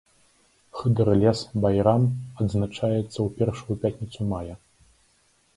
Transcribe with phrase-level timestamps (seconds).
[0.77, 2.03] Хыдырлез-байрам
[2.45, 4.55] адзначаецца ў першую пятніцу мая.